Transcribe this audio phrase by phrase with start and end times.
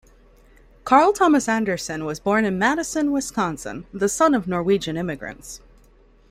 [0.83, 5.61] Carl Thomas Anderson was born in Madison, Wisconsin, the son of Norwegian immigrants.